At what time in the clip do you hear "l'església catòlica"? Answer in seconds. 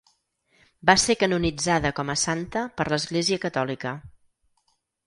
2.91-3.95